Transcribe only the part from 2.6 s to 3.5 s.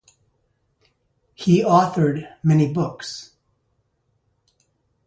books.